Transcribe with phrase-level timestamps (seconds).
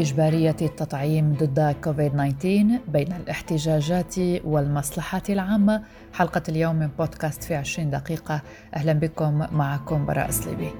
[0.00, 4.14] إجبارية التطعيم ضد كوفيد 19 بين الاحتجاجات
[4.44, 5.82] والمصلحة العامة.
[6.12, 8.42] حلقة اليوم من بودكاست في 20 دقيقة.
[8.76, 10.70] أهلا بكم معكم براء صليبي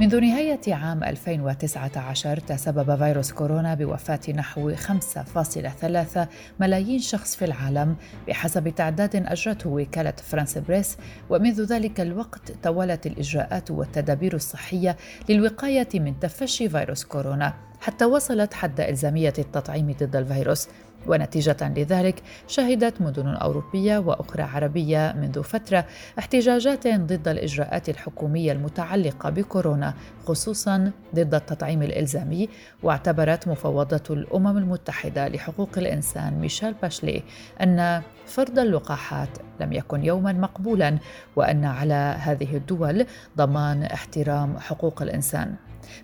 [0.00, 6.26] منذ نهاية عام 2019 تسبب فيروس كورونا بوفاة نحو 5.3
[6.60, 7.96] ملايين شخص في العالم
[8.28, 10.96] بحسب تعداد أجرته وكالة فرانس بريس
[11.30, 14.96] ومنذ ذلك الوقت توالت الإجراءات والتدابير الصحية
[15.28, 20.68] للوقاية من تفشي فيروس كورونا حتى وصلت حد إلزامية التطعيم ضد الفيروس.
[21.08, 25.84] ونتيجة لذلك شهدت مدن أوروبية وأخرى عربية منذ فترة
[26.18, 29.94] احتجاجات ضد الإجراءات الحكومية المتعلقة بكورونا
[30.26, 32.48] خصوصا ضد التطعيم الإلزامي
[32.82, 37.22] واعتبرت مفوضة الأمم المتحدة لحقوق الإنسان ميشيل باشلي
[37.62, 39.28] أن فرض اللقاحات
[39.60, 40.98] لم يكن يوما مقبولا
[41.36, 45.54] وأن على هذه الدول ضمان احترام حقوق الإنسان.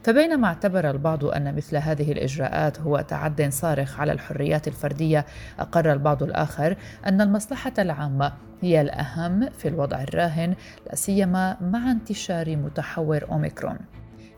[0.02, 5.26] فبينما اعتبر البعض أن مثل هذه الإجراءات هو تعد صارخ على الحريات الفردية
[5.58, 10.54] أقر البعض الآخر أن المصلحة العامة هي الأهم في الوضع الراهن
[10.86, 13.78] لا سيما مع انتشار متحور أوميكرون.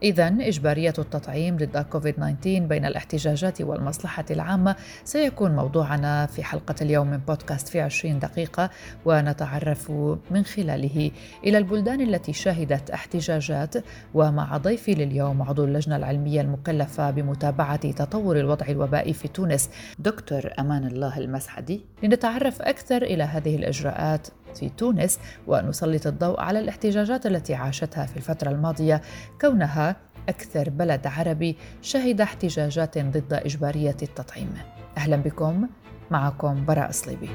[0.07, 4.77] إذا إجبارية التطعيم ضد كوفيد 19 بين الاحتجاجات والمصلحة العامة.
[5.05, 8.71] سيكون موضوعنا في حلقة اليوم من بودكاست في 20 دقيقة
[9.05, 9.91] ونتعرف
[10.31, 11.11] من خلاله
[11.45, 13.75] إلى البلدان التي شهدت احتجاجات.
[14.15, 20.87] ومع ضيفي لليوم عضو اللجنة العلمية المكلفة بمتابعة تطور الوضع الوبائي في تونس دكتور أمان
[20.87, 21.81] الله المسعدي.
[22.03, 28.51] لنتعرف أكثر إلى هذه الإجراءات في تونس ونسلط الضوء على الاحتجاجات التي عاشتها في الفترة
[28.51, 29.03] الماضية
[29.41, 29.97] كونها
[30.29, 34.55] أكثر بلد عربي شهد احتجاجات ضد إجبارية التطعيم.
[34.97, 35.69] أهلا بكم
[36.11, 37.31] معكم براء صليبي.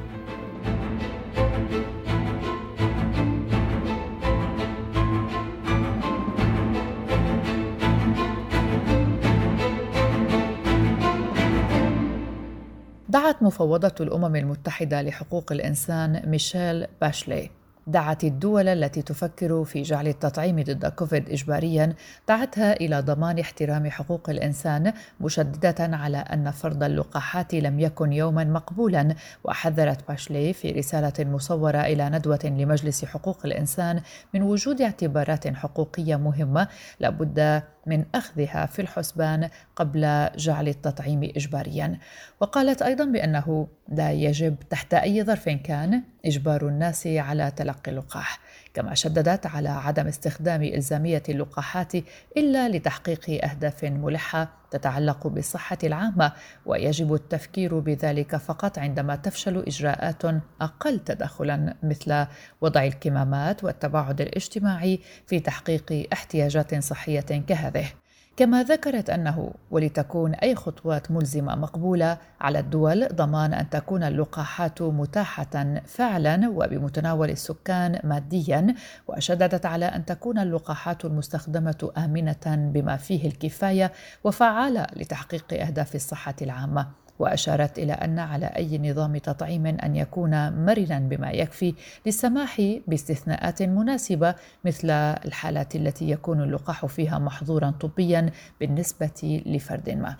[13.11, 17.49] دعت مفوضة الأمم المتحدة لحقوق الإنسان ميشيل باشلي.
[17.91, 21.93] دعت الدول التي تفكر في جعل التطعيم ضد كوفيد اجباريا
[22.27, 29.15] دعتها إلى ضمان احترام حقوق الإنسان مشددة على أن فرض اللقاحات لم يكن يوما مقبولا
[29.43, 34.01] وحذرت باشلي في رسالة مصورة إلى ندوة لمجلس حقوق الإنسان
[34.33, 36.67] من وجود اعتبارات حقوقية مهمة
[36.99, 41.99] لابد من أخذها في الحسبان قبل جعل التطعيم اجباريا.
[42.39, 48.39] وقالت أيضا بأنه لا يجب تحت أي ظرف كان إجبار الناس على تلقي اللقاح
[48.73, 51.95] كما شددت على عدم استخدام إلزامية اللقاحات
[52.37, 56.31] إلا لتحقيق أهداف ملحة تتعلق بالصحة العامة
[56.65, 60.21] ويجب التفكير بذلك فقط عندما تفشل إجراءات
[60.61, 62.25] أقل تدخلا مثل
[62.61, 68.00] وضع الكمامات والتباعد الاجتماعي في تحقيق احتياجات صحية كهذه.
[68.37, 75.81] كما ذكرت أنه ولتكون أي خطوات ملزمة مقبولة على الدول ضمان أن تكون اللقاحات متاحة
[75.85, 78.75] فعلا وبمتناول السكان ماديا
[79.07, 83.91] وشددت على أن تكون اللقاحات المستخدمة آمنة بما فيه الكفاية
[84.23, 87.00] وفعالة لتحقيق أهداف الصحة العامة.
[87.21, 90.31] وأشارت إلى أن على أي نظام تطعيم أن يكون
[90.65, 91.73] مرنا بما يكفي
[92.05, 94.89] للسماح باستثناءات مناسبة مثل
[95.25, 100.15] الحالات التي يكون اللقاح فيها محظورا طبيا بالنسبة لفرد ما.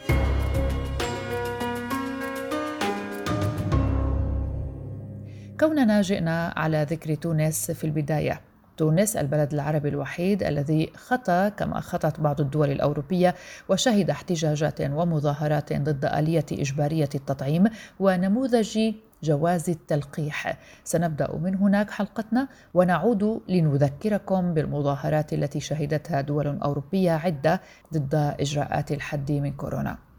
[5.60, 8.51] كوننا جئنا على ذكر تونس في البداية
[8.82, 13.36] تونس البلد العربي الوحيد الذي خطى كما خطت بعض الدول الأوروبية
[13.70, 17.64] وشهد احتجاجات ومظاهرات ضد آلية إجبارية التطعيم
[18.00, 18.94] ونموذج
[19.24, 20.58] جواز التلقيح.
[20.84, 27.62] سنبدأ من هناك حلقتنا ونعود لنذكركم بالمظاهرات التي شهدتها دول أوروبية عدة
[27.94, 30.11] ضد إجراءات الحد من كورونا.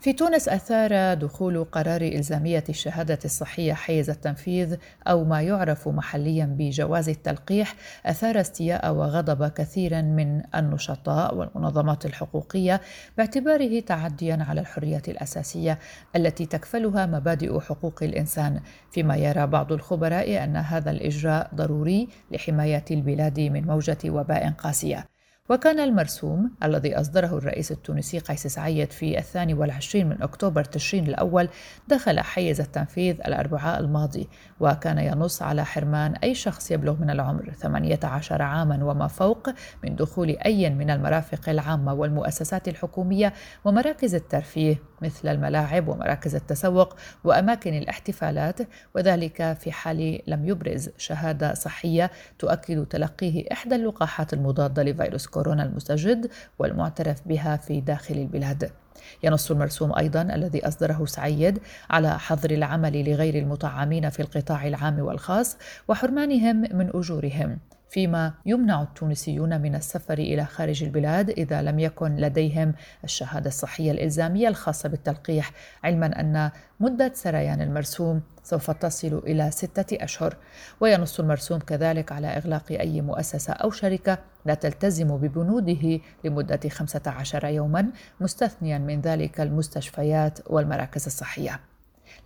[0.00, 4.76] في تونس أثار دخول قرار إلزامية الشهادة الصحية حيز التنفيذ
[5.06, 7.74] أو ما يعرف محليا بجواز التلقيح
[8.06, 12.80] أثار استياء وغضب كثير من النشطاء والمنظمات الحقوقية
[13.18, 15.78] باعتباره تعديا على الحريات الأساسية
[16.16, 18.60] التي تكفلها مبادئ حقوق الإنسان.
[18.90, 25.17] فيما يرى بعض الخبراء أن هذا الإجراء ضروري لحماية البلاد من موجة وباء قاسية.
[25.48, 31.48] وكان المرسوم الذي أصدره الرئيس التونسي قيس سعيد في الثاني والعشرين من أكتوبر تشرين الأول
[31.88, 34.28] دخل حيز التنفيذ الأربعاء الماضي
[34.60, 39.48] وكان ينص على حرمان أي شخص يبلغ من العمر 18 عاما وما فوق
[39.84, 43.32] من دخول أي من المرافق العامة والمؤسسات الحكومية
[43.64, 48.60] ومراكز الترفيه مثل الملاعب ومراكز التسوق وأماكن الاحتفالات
[48.94, 55.37] وذلك في حال لم يبرز شهادة صحية تؤكد تلقيه إحدى اللقاحات المضادة لفيروس كورونا.
[55.46, 58.70] المستجد والمعترف بها في داخل البلاد.
[59.22, 61.58] ينص المرسوم أيضا الذي أصدره سعيد
[61.90, 65.56] على حظر العمل لغير المطعمين في القطاع العام والخاص
[65.88, 67.58] وحرمانهم من أجورهم.
[67.88, 72.74] فيما يمنع التونسيون من السفر إلى خارج البلاد إذا لم يكن لديهم
[73.04, 75.52] الشهادة الصحية الإلزامية الخاصة بالتلقيح
[75.84, 76.50] علما أن
[76.80, 80.36] مدة سريان المرسوم سوف تصل إلى ستة أشهر.
[80.80, 87.90] وينص المرسوم كذلك على إغلاق أي مؤسسة أو شركة لا تلتزم ببنوده لمدة 15 يوما
[88.20, 91.60] مستثنيا من ذلك المستشفيات والمراكز الصحية.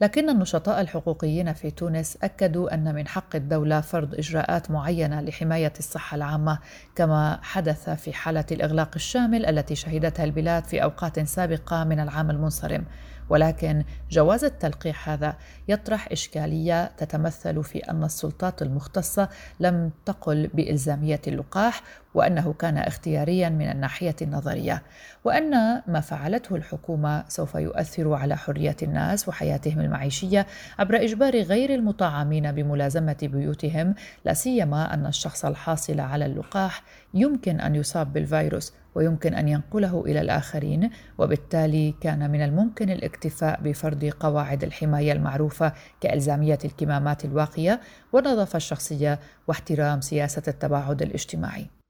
[0.01, 6.15] لكن النشطاء الحقوقيين في تونس أكدوا أن من حق الدولة فرض إجراءات معينة لحماية الصحة
[6.15, 6.59] العامة
[6.95, 12.85] كما حدث في حالة الإغلاق الشامل التي شهدتها البلاد في أوقات سابقة من العام المنصرم.
[13.29, 15.37] ولكن جواز التلقيح هذا
[15.69, 19.29] يطرح إشكالية تتمثل في أن السلطات المختصة
[19.61, 21.83] لم تقل بإلزامية اللقاح
[22.15, 24.83] وأنه كان اختياريا من الناحية النظرية
[25.25, 25.51] وأن
[25.87, 30.47] ما فعلته الحكومة سوف يؤثر على حرية الناس وحياتهم المعيشية
[30.79, 33.95] عبر إجبار غير المطعمين بملازمة بيوتهم
[34.25, 36.83] لا سيما أن الشخص الحاصل على اللقاح
[37.15, 44.05] يمكن أن يصاب بالفيروس ويمكن أن ينقله إلى الآخرين وبالتالي كان من الممكن الاكتفاء بفرض
[44.05, 47.81] قواعد الحماية المعروفة كإلزامية الكمامات الواقية
[48.13, 49.19] والنظافه الشخصية
[49.49, 51.82] واحترام سياسة التباعد الاجتماعي.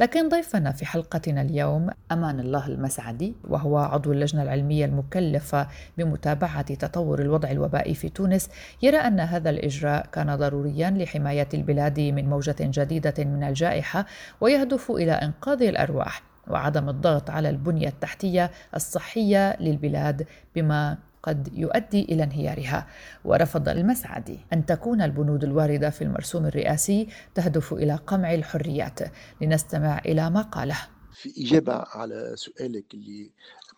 [0.00, 5.68] لكن ضيفنا في حلقتنا اليوم أمان الله المسعدي وهو عضو اللجنة العلمية المكلفة
[5.98, 8.48] بمتابعة تطور الوضع الوبائي في تونس
[8.82, 14.06] يرى أن هذا الإجراء كان ضروريا لحماية البلاد من موجة جديدة من الجائحة
[14.40, 22.22] ويهدف إلى إنقاذ الأرواح وعدم الضغط على البنية التحتية الصحية للبلاد بما قد يؤدي إلى
[22.22, 22.86] انهيارها.
[23.24, 28.98] ورفض المسعدي أن تكون البنود الواردة في المرسوم الرئاسي تهدف إلى قمع الحريات.
[29.40, 30.78] لنستمع إلى ما قاله.
[31.12, 33.30] في إجابة على سؤالك اللي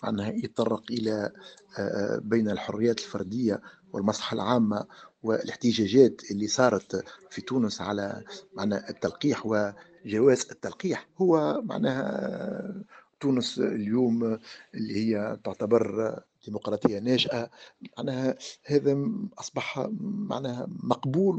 [0.02, 1.30] معناها يتطرق إلى
[2.22, 3.60] بين الحريات الفردية
[3.92, 4.86] والمصلحة العامة
[5.22, 11.08] والاحتجاجات اللي صارت في تونس على معنى التلقيح وجواز التلقيح.
[11.18, 12.84] هو معناها
[13.20, 14.38] تونس اليوم
[14.74, 16.14] اللي هي تعتبر
[16.44, 17.50] ديمقراطية ناشئة
[17.98, 18.96] معناها هذا
[19.38, 21.36] أصبح معناها مقبول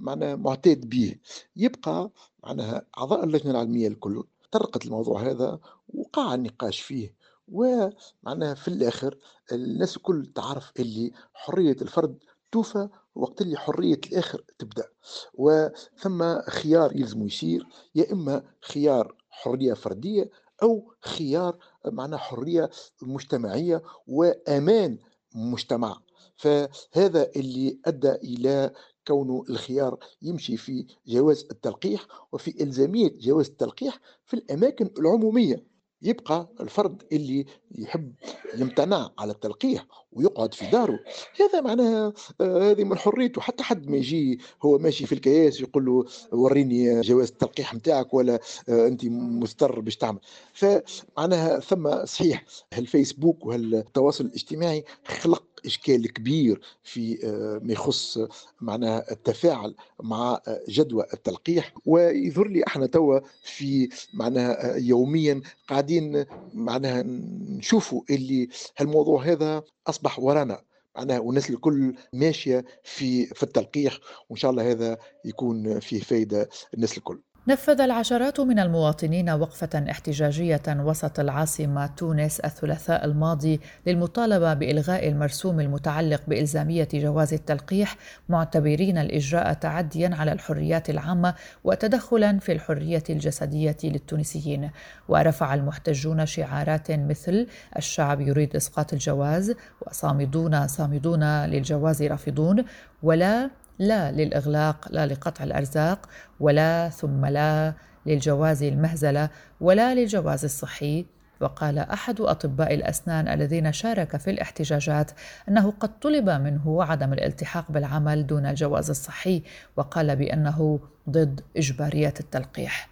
[0.00, 1.14] ومعناها معتاد به.
[1.56, 2.10] يبقى
[2.44, 5.58] معناها أعضاء اللجنة العلمية الكل طرقت الموضوع هذا
[5.94, 7.14] وقع النقاش فيه.
[7.48, 9.18] ومعناها في الآخر
[9.52, 12.18] الناس الكل تعرف اللي حرية الفرد
[12.52, 14.88] توفى وقت اللي حرية الآخر تبدأ.
[15.34, 20.30] وثم خيار يلزم يصير يا إما خيار حرية فردية
[20.62, 22.70] أو خيار معناها حرية
[23.02, 24.98] مجتمعية وأمان
[25.34, 26.00] مجتمع.
[26.36, 28.72] فهذا اللي أدى إلى
[29.06, 35.69] كون الخيار يمشي في جواز التلقيح وفي إلزامية جواز التلقيح في الأماكن العمومية.
[36.02, 37.46] يبقى الفرد اللي
[37.78, 38.12] يحب
[38.58, 40.98] يمتنع على التلقيح ويقعد في داره.
[41.40, 43.40] هذا معناها آه، هذه من حريته.
[43.40, 48.40] حتى حد ما يجي هو ماشي في الكياس يقول له وريني جواز التلقيح نتاعك ولا
[48.68, 50.20] آه، أنت مضطر باش تعمل.
[50.52, 52.44] فمعناها ثم صحيح
[52.74, 58.18] هالفيسبوك وهالتواصل الاجتماعي خلق إشكال كبير في آه، ما يخص
[58.60, 61.74] معناها التفاعل مع آه، جدوى التلقيح.
[61.86, 66.24] ويظهر لي إحنا توا في معناها آه، يوميا قاعدين
[66.54, 68.48] معناها نشوفوا اللي
[68.78, 70.62] هالموضوع هذا أصبح ورانا.
[70.96, 73.98] معناها والناس الكل ماشية في في التلقيح
[74.28, 77.20] وإن شاء الله هذا يكون فيه فايدة الناس الكل.
[77.48, 86.22] نفذ العشرات من المواطنين وقفة احتجاجية وسط العاصمة تونس الثلاثاء الماضي للمطالبة بإلغاء المرسوم المتعلق
[86.28, 87.96] بإلزامية جواز التلقيح
[88.28, 94.70] معتبرين الإجراء تعديا على الحريات العامة وتدخلا في الحرية الجسدية للتونسيين.
[95.08, 99.54] ورفع المحتجون شعارات مثل الشعب يريد إسقاط الجواز
[99.86, 102.64] وصامدون صامدون للجواز رافضون
[103.02, 106.08] ولا لا للإغلاق لا لقطع الأرزاق
[106.40, 107.74] ولا ثم لا
[108.06, 111.06] للجواز المهزلة ولا للجواز الصحي.
[111.40, 115.10] وقال أحد أطباء الأسنان الذين شارك في الاحتجاجات
[115.48, 119.42] أنه قد طلب منه عدم الالتحاق بالعمل دون الجواز الصحي
[119.76, 122.88] وقال بأنه ضد إجبارية التلقيح.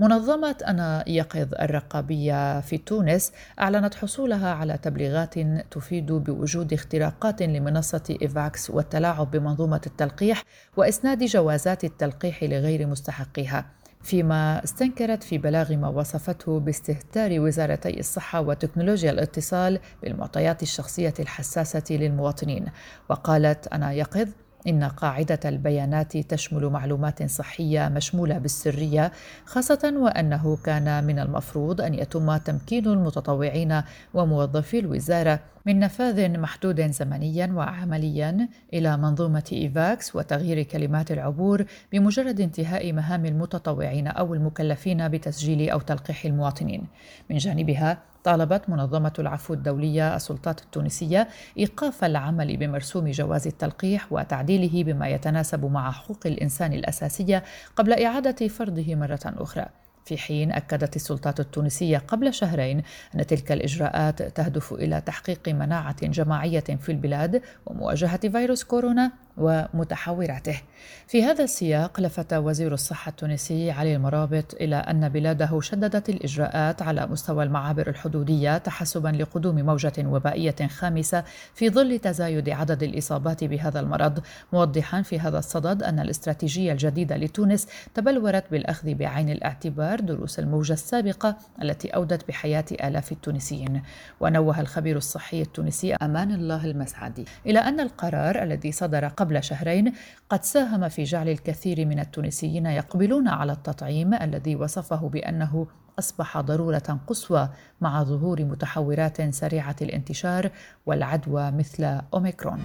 [0.00, 5.34] منظمة أنا يقظ الرقابية في تونس أعلنت حصولها على تبليغات
[5.70, 10.42] تفيد بوجود اختراقات لمنصة إيفاكس والتلاعب بمنظومة التلقيح
[10.76, 13.66] وإسناد جوازات التلقيح لغير مستحقيها
[14.02, 22.66] فيما استنكرت في بلاغ ما وصفته باستهتار وزارتي الصحة وتكنولوجيا الاتصال بالمعطيات الشخصية الحساسة للمواطنين.
[23.08, 24.28] وقالت أنا يقظ
[24.66, 29.12] إن قاعدة البيانات تشمل معلومات صحية مشمولة بالسرية
[29.44, 33.82] خاصة وأنه كان من المفروض أن يتم تمكين المتطوعين
[34.14, 42.92] وموظفي الوزارة من نفاذ محدود زمنيا وعمليا إلى منظومة إيفاكس وتغيير كلمات العبور بمجرد انتهاء
[42.92, 46.86] مهام المتطوعين أو المكلفين بتسجيل أو تلقيح المواطنين.
[47.30, 55.08] من جانبها طالبت منظمة العفو الدولية السلطات التونسية إيقاف العمل بمرسوم جواز التلقيح وتعديله بما
[55.08, 57.44] يتناسب مع حقوق الإنسان الأساسية
[57.76, 59.66] قبل إعادة فرضه مرة أخرى.
[60.10, 62.82] في حين أكدت السلطات التونسية قبل شهرين
[63.14, 69.12] أن تلك الإجراءات تهدف إلى تحقيق مناعة جماعية في البلاد ومواجهة فيروس كورونا.
[69.36, 70.60] ومتحوراته.
[71.06, 77.06] في هذا السياق لفت وزير الصحة التونسي علي المرابط إلى أن بلاده شددت الإجراءات على
[77.06, 84.22] مستوى المعابر الحدودية تحسبا لقدوم موجة وبائية خامسة في ظل تزايد عدد الإصابات بهذا المرض،
[84.52, 91.36] موضحا في هذا الصدد أن الاستراتيجية الجديدة لتونس تبلورت بالأخذ بعين الاعتبار دروس الموجة السابقة
[91.62, 93.82] التي أودت بحياة آلاف التونسيين.
[94.20, 99.92] ونوه الخبير الصحي التونسي أمان الله المسعدي إلى أن القرار الذي صدر قبل شهرين
[100.30, 105.66] قد ساهم في جعل الكثير من التونسيين يقبلون على التطعيم الذي وصفه بأنه
[105.98, 107.48] أصبح ضرورة قصوى
[107.80, 110.50] مع ظهور متحورات سريعة الانتشار
[110.86, 112.62] والعدوى مثل أوميكرون.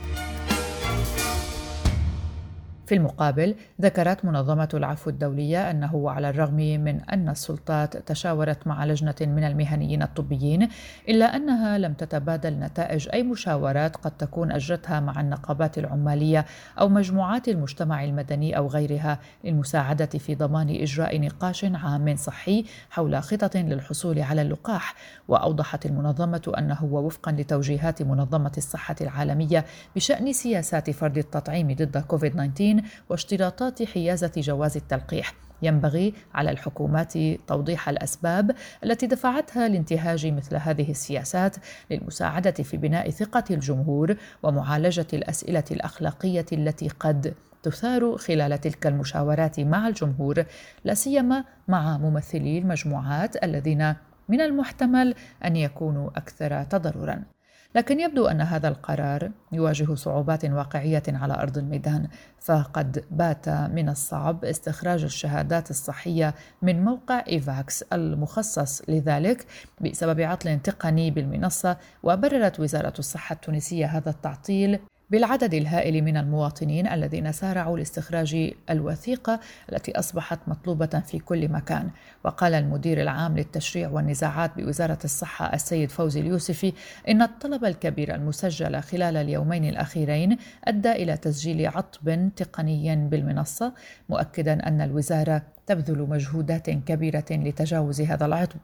[2.86, 9.16] في المقابل ذكرت منظمة العفو الدولية أنه على الرغم من أن السلطات تشاورت مع لجنة
[9.22, 10.70] من المهنيين الطبيين
[11.10, 16.46] إلا أنها لم تتبادل نتائج أي مشاورات قد تكون أجرتها مع النقابات العمالية
[16.80, 23.58] أو مجموعات المجتمع المدني أو غيرها للمساعدة في ضمان إجراء نقاش عام صحي حول خطط
[23.58, 24.96] للحصول على اللقاح.
[25.28, 29.66] وأوضحت المنظمة أنه وفقا لتوجيهات منظمة الصحة العالمية
[29.96, 32.75] بشأن سياسات فرض التطعيم ضد كوفيد 19
[33.10, 35.34] واشتراطات حيازة جواز التلقيح.
[35.62, 37.14] ينبغي على الحكومات
[37.48, 38.52] توضيح الأسباب
[38.84, 41.56] التي دفعتها لانتهاج مثل هذه السياسات
[41.92, 49.88] للمساعدة في بناء ثقة الجمهور ومعالجة الأسئلة الأخلاقية التي قد تثار خلال تلك المشاورات مع
[49.88, 50.46] الجمهور
[50.84, 53.96] لا سيما مع ممثلي المجموعات الذين
[54.30, 55.16] من المحتمل
[55.46, 57.35] أن يكونوا أكثر تضررا.
[57.76, 62.08] لكن يبدو أن هذا القرار يواجه صعوبات واقعية على أرض الميدان
[62.40, 69.46] فقد بات من الصعب استخراج الشهادات الصحية من موقع إيفاكس المخصص لذلك
[69.82, 74.80] بسبب عطل تقني بالمنصة وبررت وزارة الصحة التونسية هذا التعطيل.
[75.10, 79.40] بالعدد الهائل من المواطنين الذين سارعوا لاستخراج الوثيقة
[79.72, 81.90] التي أصبحت مطلوبة في كل مكان.
[82.24, 86.74] وقال المدير العام للتشريع والنزاعات بوزارة الصحة السيد فوزي اليوسفي
[87.10, 93.74] إن الطلب الكبير المسجل خلال اليومين الأخيرين أدى إلى تسجيل عطب تقني بالمنصة
[94.10, 98.60] مؤكدا أن الوزارة تبذل مجهودات كبيرة لتجاوز هذا العطب.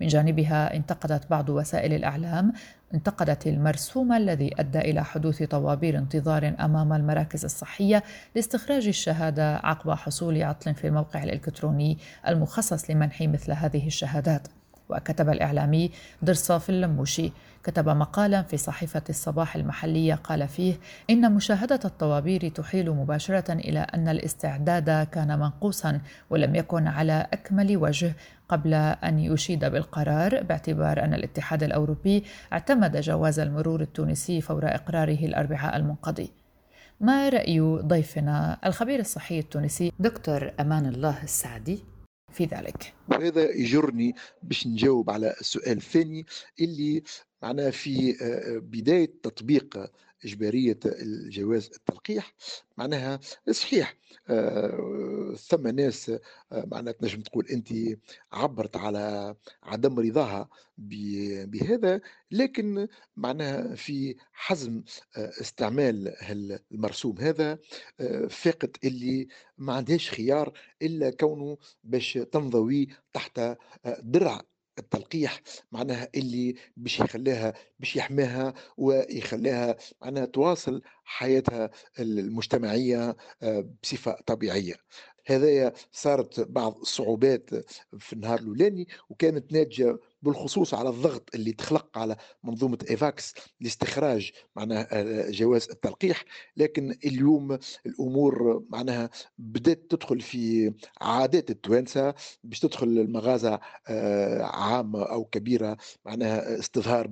[0.00, 2.52] من جانبها انتقدت بعض وسائل الإعلام
[2.94, 8.02] انتقدت المرسوم الذي أدى إلى حدوث طوابير انتظار أمام المراكز الصحية
[8.34, 14.48] لاستخراج الشهادة عقب حصول عطل في الموقع الإلكتروني المخصص لمنح مثل هذه الشهادات.
[14.88, 15.90] وكتب الإعلامي
[16.22, 17.32] درصاف اللموشي.
[17.64, 20.74] كتب مقالا في صحيفة الصباح المحلية قال فيه
[21.10, 26.00] إن مشاهدة الطوابير تحيل مباشرة إلى أن الاستعداد كان منقوصا
[26.30, 28.14] ولم يكن على أكمل وجه.
[28.48, 35.76] قبل أن يشيد بالقرار باعتبار أن الاتحاد الأوروبي اعتمد جواز المرور التونسي فور إقراره الأربعاء
[35.76, 36.32] المنقضي.
[37.00, 41.93] ما رأي ضيفنا الخبير الصحي التونسي دكتور أمان الله السعدي؟
[42.34, 42.94] في ذلك.
[43.08, 46.26] وهذا يجرني باش نجاوب على السؤال الثاني
[46.60, 47.02] اللي
[47.42, 49.90] معناها في آه، بداية تطبيق
[50.24, 52.34] إجبارية الجواز التلقيح
[52.76, 53.96] معناها صحيح
[54.28, 56.10] آه، ثم ناس
[56.52, 57.68] آه، معناها تنجم تقول أنت
[58.32, 60.48] عبرت على عدم رضاها
[61.46, 62.00] بهذا
[62.30, 64.82] لكن معناها في حزم
[65.16, 66.14] استعمال
[66.72, 67.58] المرسوم هذا
[68.28, 69.28] فاقت اللي
[69.58, 70.52] ما عندهاش خيار
[70.82, 73.40] إلا كونه باش تنضوي تحت
[74.02, 74.42] درع
[74.78, 75.40] التلقيح
[75.72, 84.74] معناها اللي باش يخليها باش يحميها ويخليها معناها تواصل حياتها المجتمعية آه، بصفة طبيعية.
[85.26, 87.50] هذايا صارت بعض الصعوبات
[87.98, 94.88] في النهار الأولاني وكانت ناتجة بالخصوص على الضغط اللي تخلق على منظومة إيفاكس لاستخراج معناها
[94.92, 96.24] آه، جواز التلقيح.
[96.56, 102.14] لكن اليوم الأمور معناها بدأت تدخل في عادات التوانسة
[102.44, 107.06] باش تدخل المغازة آه، عامة أو كبيرة معناها استظهار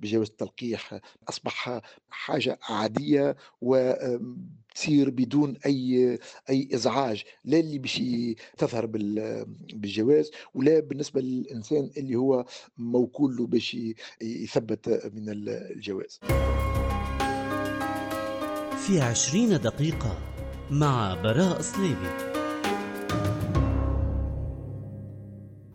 [0.00, 1.80] بجواز التلقيح أصبح
[2.10, 3.92] حاجة عادية و
[4.76, 6.18] تصير بدون أي
[6.50, 8.02] أي إزعاج لا اللي باش
[8.58, 12.44] تظهر بالجواز ولا بالنسبة للإنسان اللي هو
[12.78, 13.76] موكول له باش
[14.22, 16.20] يثبت من الجواز.
[18.86, 20.18] في عشرين دقيقة
[20.70, 22.35] مع براء صليبي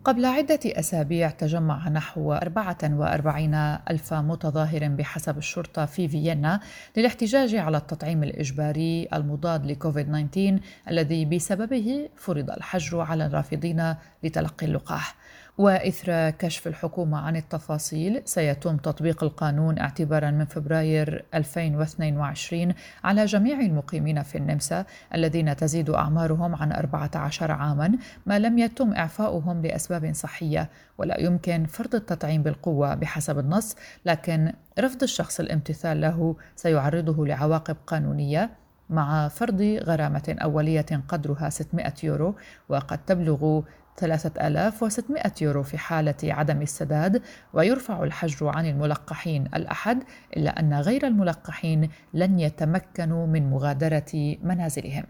[0.04, 3.54] قبل عدة أسابيع تجمع نحو 44
[3.90, 6.60] ألف متظاهر بحسب الشرطة في فيينا
[6.96, 15.14] للاحتجاج على التطعيم الإجباري المضاد لكوفيد 19 الذي بسببه فرض الحجر على الرافضين لتلقي اللقاح.
[15.58, 24.22] وإثر كشف الحكومة عن التفاصيل سيتم تطبيق القانون اعتبارا من فبراير 2022 على جميع المقيمين
[24.22, 27.92] في النمسا الذين تزيد أعمارهم عن 14 عاما
[28.26, 30.70] ما لم يتم إعفاؤهم لاسباب صحية.
[30.98, 38.50] ولا يمكن فرض التطعيم بالقوة بحسب النص لكن رفض الشخص الامتثال له سيعرضه لعواقب قانونية
[38.90, 42.34] مع فرض غرامة أولية قدرها 600 يورو
[42.68, 43.62] وقد تبلغ
[43.96, 47.22] 3600 يورو في حالة عدم السداد
[47.52, 50.02] ويرفع الحجر عن الملقحين الأحد
[50.36, 55.04] إلا أن غير الملقحين لن يتمكنوا من مغادرة منازلهم.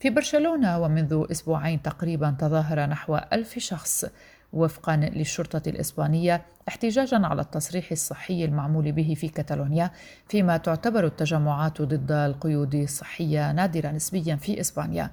[0.00, 4.04] في برشلونة ومنذ أسبوعين تقريبا تظاهر نحو ألف شخص
[4.52, 9.90] وفقا للشرطة الإسبانية احتجاجا على التصريح الصحي المعمول به في كتالونيا
[10.28, 15.10] فيما تعتبر التجمعات ضد القيود الصحية نادرة نسبيا في إسبانيا.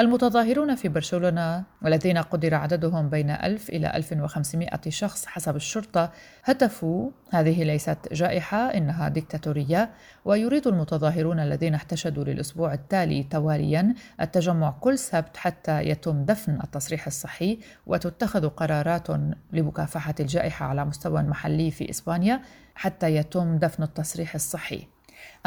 [0.00, 6.12] المتظاهرون في برشلونة والذين قدر عددهم بين 1000 إلى 1500 شخص حسب الشرطة
[6.44, 7.10] هتفوا.
[7.30, 9.90] هذه ليست جائحة إنها ديكتاتورية
[10.24, 17.58] ويريد المتظاهرون الذين احتشدوا للأسبوع التالي تواليا التجمع كل سبت حتى يتم دفن التصريح الصحي
[17.86, 19.08] وتتخذ قرارات
[19.52, 22.40] لمكافحة الجائحة على مستوى محلي في إسبانيا
[22.74, 24.86] حتى يتم دفن التصريح الصحي.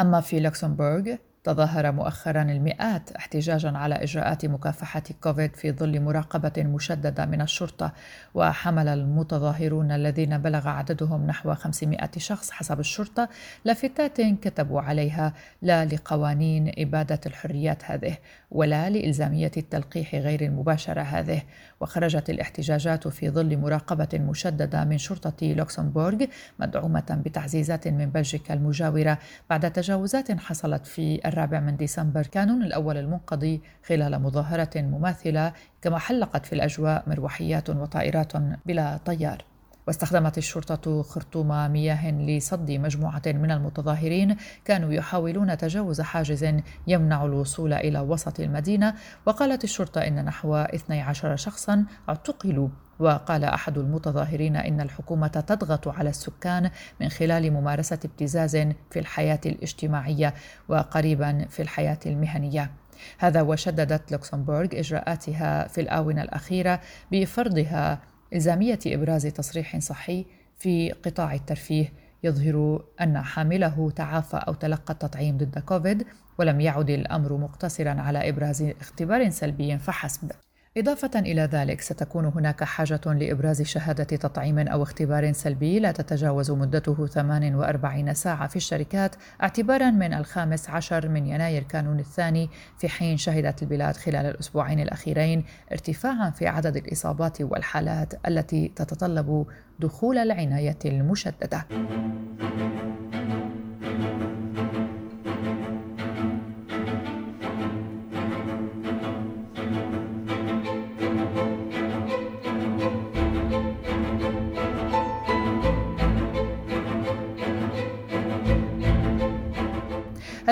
[0.00, 7.26] أما في لوكسمبورغ تظاهر مؤخرا المئات احتجاجا على إجراءات مكافحة كوفيد في ظل مراقبة مشددة
[7.26, 7.92] من الشرطة
[8.34, 13.28] وحمل المتظاهرون الذين بلغ عددهم نحو 500 شخص حسب الشرطة
[13.64, 18.16] لافتات كتبوا عليها لا لقوانين إبادة الحريات هذه.
[18.54, 21.42] ولا لإلزامية التلقيح غير المباشرة هذه.
[21.80, 26.24] وخرجت الاحتجاجات في ظل مراقبة مشددة من شرطة لوكسمبورغ
[26.58, 29.18] مدعومة بتعزيزات من بلجيكا المجاورة.
[29.50, 36.46] بعد تجاوزات حصلت في الرابع من ديسمبر كانون الأول المنقضي خلال مظاهرة مماثلة كما حلقت
[36.46, 38.32] في الأجواء مروحيات وطائرات
[38.66, 39.53] بلا طيار.
[39.86, 46.54] واستخدمت الشرطة خرطوم مياه لصد مجموعة من المتظاهرين كانوا يحاولون تجاوز حاجز
[46.86, 48.94] يمنع الوصول إلى وسط المدينة.
[49.26, 52.68] وقالت الشرطة إن نحو 12 شخصا اعتقلوا.
[52.98, 56.70] وقال أحد المتظاهرين إن الحكومة تضغط على السكان
[57.00, 58.56] من خلال ممارسة ابتزاز
[58.90, 60.34] في الحياة الاجتماعية
[60.68, 62.70] وقريبا في الحياة المهنية.
[63.18, 66.80] هذا وشددت لوكسمبورغ إجراءاتها في الآونة الأخيرة
[67.12, 67.98] بفرضها
[68.34, 70.26] الزاميه إبراز تصريح صحي
[70.58, 71.92] في قطاع الترفيه
[72.24, 76.06] يظهر أن حامله تعافى أو تلقى التطعيم ضد كوفيد
[76.38, 80.30] ولم يعد الأمر مقتصرا على إبراز اختبار سلبي فحسب.
[80.76, 87.06] إضافة إلى ذلك ستكون هناك حاجة لإبراز شهادة تطعيم أو اختبار سلبي لا تتجاوز مدته
[87.06, 93.62] 48 ساعة في الشركات اعتبارا من الخامس عشر من يناير كانون الثاني في حين شهدت
[93.62, 99.46] البلاد خلال الأسبوعين الأخيرين ارتفاعا في عدد الإصابات والحالات التي تتطلب
[99.80, 101.66] دخول العناية المشددة.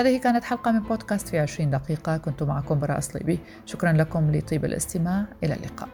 [0.03, 2.17] هذه كانت حلقة من بودكاست في 20 دقيقة.
[2.17, 5.25] كنت معكم براء صليبي شكرا لكم لطيب الاستماع.
[5.43, 5.89] إلى اللقاء.